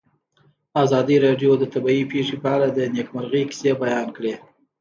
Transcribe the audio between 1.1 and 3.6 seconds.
راډیو د طبیعي پېښې په اړه د نېکمرغۍ